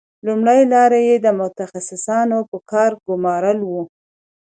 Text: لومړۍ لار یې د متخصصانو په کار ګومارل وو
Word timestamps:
لومړۍ 0.25 0.61
لار 0.73 0.91
یې 1.07 1.15
د 1.25 1.27
متخصصانو 1.39 2.37
په 2.49 2.57
کار 2.71 2.91
ګومارل 3.05 3.59
وو 3.69 3.83